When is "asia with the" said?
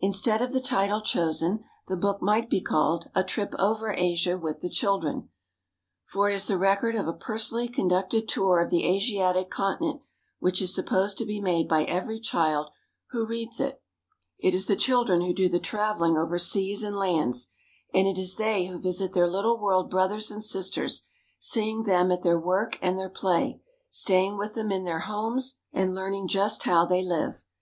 3.96-4.68